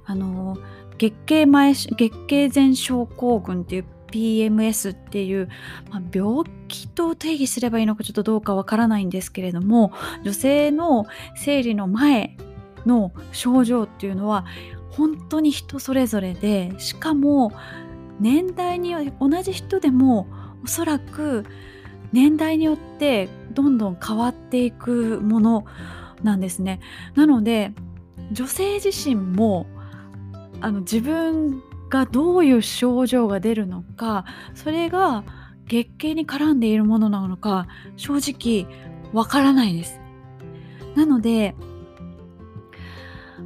[0.04, 0.58] あの
[0.98, 5.48] 月経前月経前症候群っていう PMS っていう、
[5.90, 9.92] まあ、病気と定義すればいいのかちょっとどうかわからないんですけれども
[10.24, 11.06] 女性の
[11.36, 12.36] 生理の前
[12.86, 14.46] の症状っていうのは
[14.90, 17.52] 本当に人それぞれでしかも
[18.18, 20.26] 年代に同じ人でも
[20.64, 21.44] おそらく
[22.12, 25.64] 年代によってどんどん変わっていくもの
[26.22, 26.80] なんですね。
[27.14, 27.72] なので
[28.32, 29.66] 女性自身も
[30.60, 35.24] あの自分がどういう症状が出るのかそれが
[35.66, 38.66] 月経に絡んでいるものなのか正直
[39.12, 40.00] わからないです。
[40.94, 41.54] なので、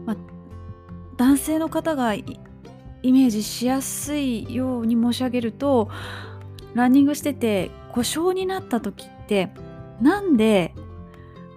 [0.07, 0.17] ま
[1.17, 2.25] 男性の方がイ
[3.03, 5.89] メージしやすいように申し上げると
[6.75, 9.51] ランニングしてて故障になった時って
[10.01, 10.75] なんで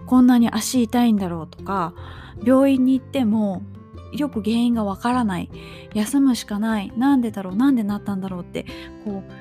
[0.06, 1.94] こんなに足痛いんだろうとか
[2.42, 3.62] 病院に行っても
[4.12, 5.50] よく原因がわからない
[5.92, 8.64] 休むしかないなんでだろうなんでなったんだろうって
[9.04, 9.32] こう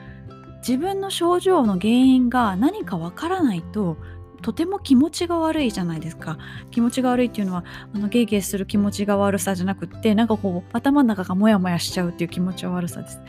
[0.59, 3.97] 自分の症状の原因が何かわからないと
[4.41, 6.37] とても気持ちが悪いじゃないですか。
[6.69, 7.63] 気持ちが悪いっていうのは
[7.93, 13.19] あのゲーゲーする気持ちが悪さじゃなくってなんかこう頭の中がモヤモヤしちゃうっていう気持ちは悪さです。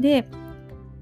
[0.00, 0.28] で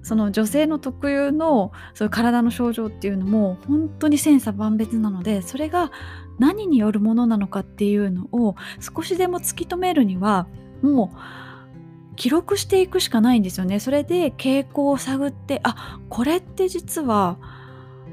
[0.02, 5.90] その女性の特有のそういう体の症状っていうのも本当に千差万別なのでそれが
[6.38, 10.46] 何によるものなのかっていうのを少しでも突き止めるには
[10.82, 13.80] もう記録していくしかないんですよね。
[13.80, 17.38] それで傾向を探ってあこれって実は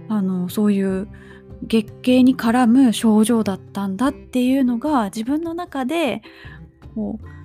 [0.09, 1.07] あのそういう
[1.63, 6.21] 月経に絡む症状だったんだっていうのが自分の中で
[6.95, 7.37] こう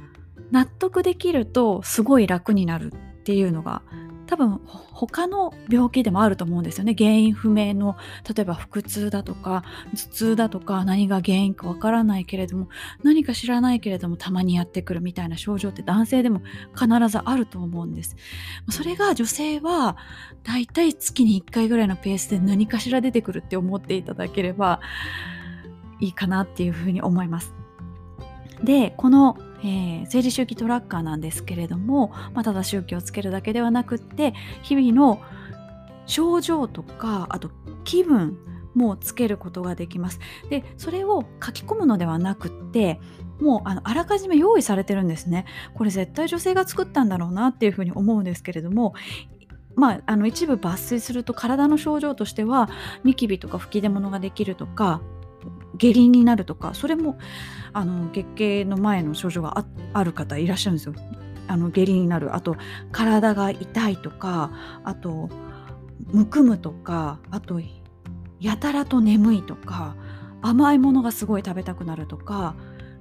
[0.53, 3.83] 納得できるとすごい楽になるっていうのが
[4.33, 6.95] 多分他の病気でもあると思うんですよね。
[6.97, 7.97] 原因不明の
[8.35, 12.71] 例えば腹痛だとか頭痛だとか何が原因かわからないけれども
[13.03, 16.41] 何か知らないけれどもたまにやってくるみたいな症状って男性でも
[16.75, 18.17] 必ずあると思うんです。
[18.71, 19.99] それが女性は
[20.45, 24.81] だいたい月に1回ぐらいのペースで何かしら出てくるって思っていただければ
[26.01, 27.53] いいかなっていうふうに思います。
[28.65, 35.23] でこのえー、生理周期トラッカーなんですけれども、まあ、ただ周期をつけるだけではなくって日々の
[36.07, 37.51] 症状とかあと
[37.85, 38.39] 気分
[38.75, 40.19] もつけることができます。
[40.49, 43.01] でそれを書き込むのではなくって
[43.41, 45.45] もうあのあらかじめ用意されてるんですね。
[45.75, 48.95] これ絶対女性が作ったんだろうなっていうふうに思うんですけれども
[49.75, 52.69] まあ、あの一部抜粋すると体の症状としては
[53.05, 55.01] ニキビとか吹き出物ができるとか
[55.77, 57.19] 下痢になるとかそれも
[57.73, 60.95] あの月経の前の症状がある方いらっしゃるんですよ。
[61.49, 62.35] あの下痢になる。
[62.35, 62.57] あと
[62.93, 64.51] 体が痛いとか
[64.85, 65.29] あと
[66.13, 67.61] むくむとかあと
[68.41, 69.97] やたらと眠いとか
[70.41, 72.55] 甘いものがすごい食べたくなるとか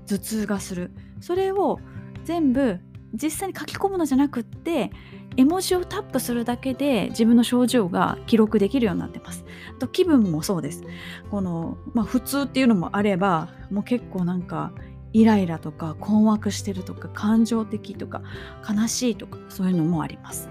[0.07, 0.91] 頭痛がする。
[1.19, 1.79] それを
[2.23, 2.79] 全部
[3.13, 4.91] 実際に書き込むのじゃなくって
[5.37, 9.45] 絵文字をタップするだけで自分の症状が記録できるようになってます。
[9.75, 10.83] あと気分もそうです。
[11.29, 14.71] この、まあ、普通っていうのもあればもう結構なんか
[15.13, 18.21] イライラとか困惑してるとか感情的とか
[18.67, 20.49] 悲しいとかそういうのもあります。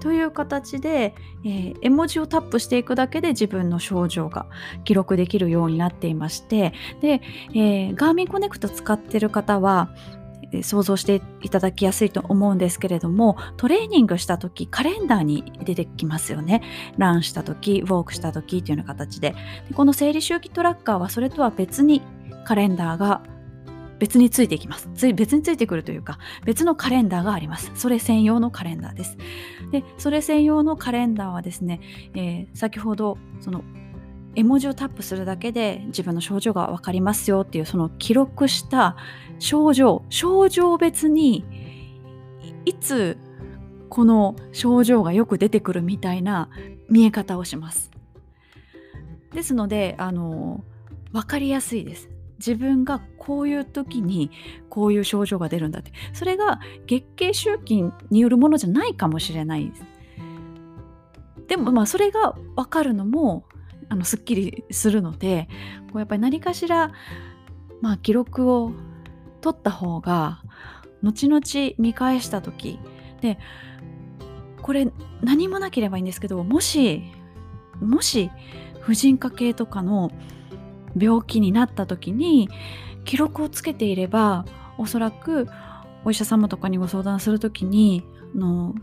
[0.00, 4.46] という形で、えー、絵文字をタップしていくだけで自分の症状が
[4.84, 6.72] 記録できるようになっていまして
[7.02, 7.20] で、
[7.54, 9.90] えー、ガーミンコネクト使ってる方は
[10.62, 16.62] 想像していただきやすいと思うんですけれどもトレーニングした時カレンダーに出てきますよね
[16.98, 19.34] ランした時ウォークした時というような形で
[19.68, 22.02] でこの生理周期トラッカーはそれとは別に
[22.44, 23.22] カレンダーが
[24.00, 24.88] 別についていきます。
[24.94, 27.70] つい別についてくるというか、別のカレンダーがあります。
[27.74, 29.18] それ専用のカレンダーです。
[29.70, 31.80] で、それ専用のカレンダーはですね、
[32.14, 33.62] えー、先ほど、その
[34.34, 38.96] 絵文字をタップするだけで自分の症状が分かりますよっていうその記録した
[39.38, 41.44] 症状症状別に
[42.64, 43.18] いつ
[43.88, 46.48] この症状がよく出てくるみたいな
[46.88, 47.90] 見え方をします。
[49.32, 50.64] ですのであの
[51.12, 52.08] 分かりやすいです。
[52.38, 54.30] 自分がこういう時に
[54.70, 55.92] こういう症状が出るんだって。
[56.12, 59.70] それが月経周期によるものじゃないかもしれない。
[59.70, 59.82] です
[61.48, 63.44] でもまあそれが分かるのも
[63.90, 65.48] あのすっきりするので
[65.88, 66.92] こうやっぱり何かしら、
[67.80, 68.72] まあ、記録を
[69.40, 70.42] 取った方が
[71.02, 72.78] 後々見返した時
[73.20, 73.38] で
[74.62, 74.90] これ
[75.22, 77.02] 何もなければいいんですけどもし
[77.80, 78.30] もし
[78.80, 80.10] 婦人科系とかの
[80.96, 82.48] 病気になった時に
[83.04, 84.44] 記録をつけていれば
[84.78, 85.48] おそらく
[86.04, 88.74] お医者様とかにご相談する時にの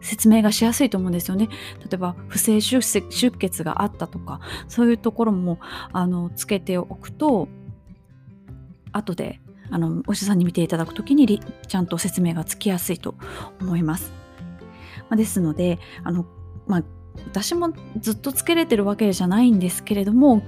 [0.00, 1.48] 説明がしやすいと思うんですよね。
[1.80, 5.58] 例えば不正出血があったとかそういうところも
[5.92, 7.48] あのつけておくと
[8.92, 9.40] 後で
[9.70, 13.14] あのお医者さんに見ていただく時にちゃんと説明がつきやすいと
[13.60, 14.12] 思います。
[15.08, 16.26] まあ、ですのであの、
[16.66, 16.84] まあ、
[17.26, 20.42] 私もずっとつけれてるわけじゃないんですけれども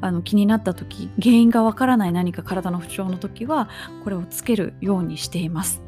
[0.00, 3.68] あの気になった時原因がわからない何か体の不調の時は
[4.04, 5.82] これをつけるようにしています。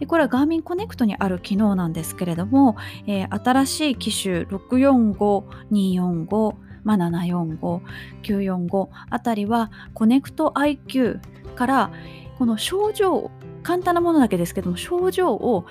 [0.00, 2.76] でこれはガーミンコネクトにある機能なんですけれども、
[3.06, 7.80] えー、新しい機種645245まあ、745、
[8.22, 11.20] 945あたりはコネクト IQ
[11.54, 11.92] から
[12.38, 13.30] この症状
[13.62, 15.66] 簡単なものだけですけども症状を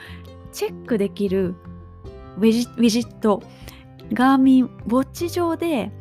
[0.51, 1.55] チェックできる
[2.37, 3.41] ウィジウィジット
[4.13, 5.91] ガーミンウォッチ上で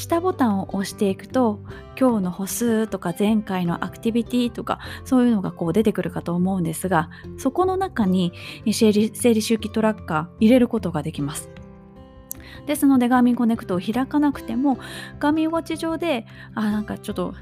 [0.00, 1.60] 下ボタンを押していくと
[1.98, 8.32] 今日の歩数とか前回のアクティビティとかそういうのがこう出てくるかと思うんですがそこの中に
[8.72, 11.50] 生理周期トラッカー入れることができます。
[12.66, 14.78] ですのでガーミンコネクトを開かなくても
[15.18, 17.34] ガーミンウォッチ上であなんかちょっと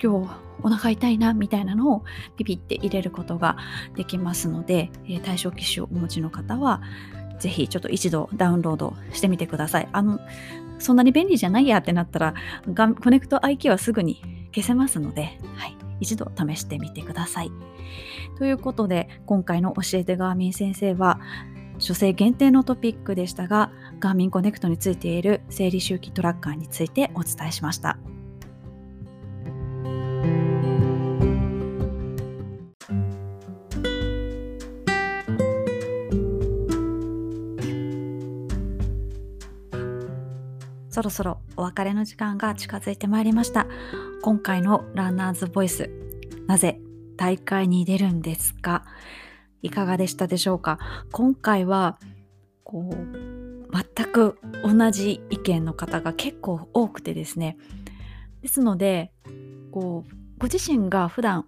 [0.00, 0.30] 今日
[0.62, 2.04] お腹痛いなみたいなのを
[2.36, 3.56] ピピって入れることが
[3.96, 4.90] できますので、
[5.24, 6.80] 対象機種をお持ちの方は
[7.38, 9.88] ぜひちょっと一度ダウンロードしてみてください。
[9.92, 10.20] あの
[10.84, 12.34] そんなに便利じゃないやってなったら、
[13.02, 14.20] コネクト IQ はすぐに
[14.54, 17.50] 消せますので、はい、一度試してみてください。
[18.38, 21.20] ということで、今回の教えてガーミン先生は、
[21.78, 27.98] 女性限定のトピックでしたが、ガーミンコネクトについている生理周期トラッカーについてお伝えしました。
[40.94, 43.66] そろそろお別れの時間が近づいてまいりました。
[44.22, 45.90] 今回のランナーズボイス
[46.46, 46.78] なぜ
[47.16, 48.84] 大会に出るんですか？
[49.60, 50.78] いかがでしたでしょうか？
[51.10, 51.98] 今回は
[52.62, 57.56] こう全く同じ意見の方が結構多くてですね。
[58.42, 59.10] ですので
[59.72, 61.46] こうご自身が普段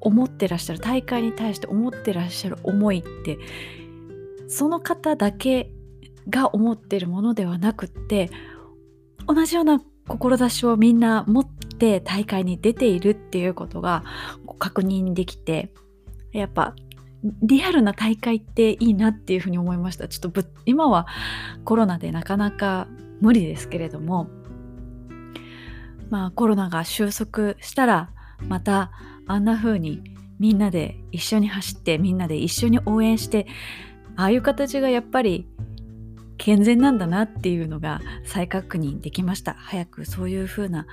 [0.00, 3.38] 思ってらっしゃる大会に対して思ってらっしゃる思いって
[4.48, 5.70] その方だけ
[6.28, 8.30] が思ってるものではなくって
[9.26, 14.04] 同じような志をみんな持って大会に出ているっていうことが
[14.58, 15.72] 確認できて
[16.32, 16.74] やっぱ
[17.42, 20.08] リアルな大会っていいなっていうふうに思いました。
[20.08, 21.06] ちょっと今は
[21.64, 22.88] コロナでなかなか
[23.20, 24.28] 無理ですけれども
[26.08, 28.10] まあコロナが収束したら
[28.48, 28.90] また
[29.26, 30.02] あんな風に
[30.38, 33.46] みんなで一緒に走ってみんなで一緒に応援して
[34.16, 35.46] ああいう形がやっぱり
[36.40, 39.52] 健全なんだなっていうのが再確認できました。
[39.58, 40.86] 早くそういう風な、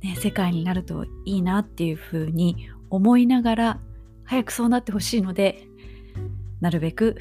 [0.00, 3.80] ね、世界になるといいなっていう風に思いながら
[4.24, 5.68] 早くそうなってほしいので
[6.62, 7.20] なるべく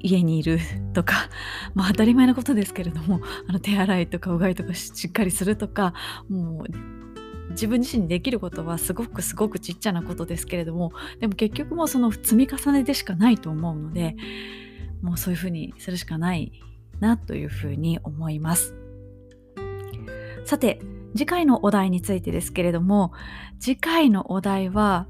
[0.00, 0.58] 家にいる
[0.92, 1.30] とか、
[1.74, 5.94] まあ、当たり前のことですけれどもあの手洗いとかうがいとかしっかりするとか
[6.28, 10.90] もう自分自身にできることはすごくすごくちっちゃなことですけれども
[11.20, 14.16] でも結局もうその積み重ねでしかないと思うので
[15.00, 16.50] もうそういうふうにするしかない
[17.00, 18.74] なというふうに思います。
[20.44, 20.80] さて
[21.16, 23.12] 次回のお題についてですけれども
[23.60, 25.06] 次回のお題は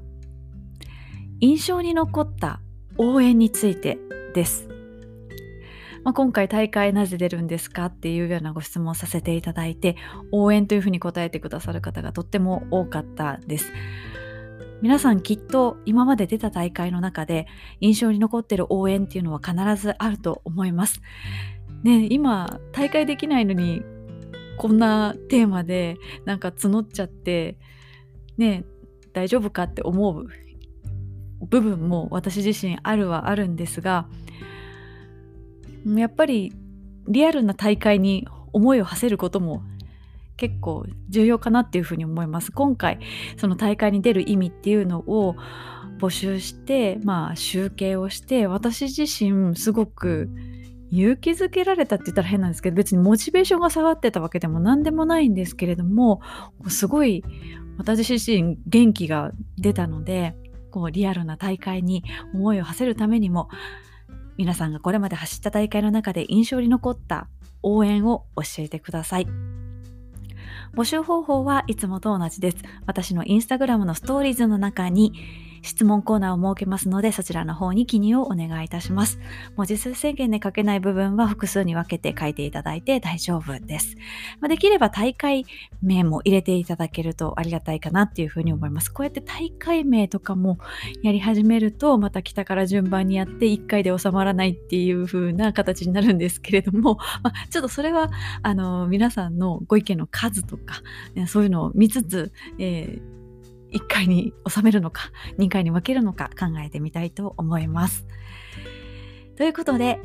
[1.41, 2.61] 印象に残った
[2.97, 3.97] 応援について
[4.33, 4.69] です。
[6.03, 9.95] まあ、今回大会なぜ出るんですかっていうようなご質問をさせていただいて
[10.31, 13.73] 応援というふうに答えてくださる方がとっても多かったです。
[14.81, 17.47] 皆さんきっと今まで出た大会の中で
[17.81, 21.01] 印象に残ってる応援っていうのは必ずあると思います。
[21.85, 23.83] ね今大会できないのに
[24.57, 27.57] こんなテーマでなんか募っちゃって
[28.37, 28.65] ね
[29.13, 30.25] 大丈夫かって思う
[31.41, 34.07] 部分も私自身あるはあるんですが
[35.85, 36.53] やっぱり
[37.07, 39.61] リアルな大会に思いを馳せることも
[40.37, 42.51] 結構重要かなっていうふうに思います。
[42.51, 42.99] 今回
[43.37, 45.35] その大会に出る意味っていうのを
[45.99, 50.29] 募集してまあ集計をして私自身すごく
[50.91, 56.21] 勇気づけられたって言ったら変なんですけど別にモチベーションが下がってたわけでも何でもないんですけれども
[56.67, 57.23] すごい
[57.77, 60.35] 私自身元気が出たので
[60.71, 63.49] こうリアルな大会に思いを馳せるためにも
[64.37, 67.27] 皆さんがこれまで走った大会の中で印象に残った
[67.63, 69.27] 応援を教えてください。
[70.75, 72.57] 募集方法はいつもと同じです。
[72.85, 75.13] 私のインスタグラムのストーリーズの中に
[75.65, 79.19] 質問コーナーを設けますので、そちらの方に記入をお願いいたします。
[79.55, 83.95] 文字数制限で書けない部分は複数に分けて書いていただいて大丈夫です。
[84.39, 85.45] まあ、できれば大会
[85.81, 88.93] 名も入れていただけるとありがたいかなっていうふうに思います。
[88.93, 90.59] こうやって大会名とかも
[91.01, 98.11] やり始めると、また北から順番にやって1回で収まらないっていう風な形になるんですけれども、まあ、ちょっとそれは
[98.43, 100.81] あの皆さんのご意見の数とか、
[101.27, 103.14] そういうのを見つつ、えー
[103.75, 108.07] 1回に収めるのか2回に分けるのか考えてみたいと思います。
[109.35, 109.99] ということで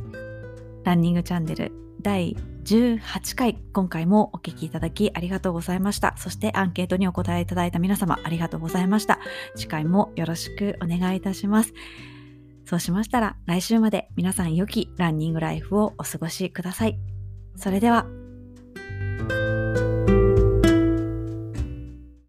[0.85, 6.15] ランニングチャンネル第18回今回もお聴きいただきありがとうございました。
[6.17, 9.21] そしてアンケートにお答えいただいた皆様ありがとうございました。
[9.55, 11.73] 次回もよろしくお願いいたします。
[12.65, 16.99] そうしましたら来週まで皆さん良きランニングライフをお過ごしください。
[17.57, 18.07] それでは。